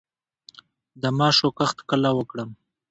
د 1.01 1.03
ماشو 1.17 1.47
کښت 1.57 1.77
کله 1.89 2.09
وکړم؟ 2.17 2.49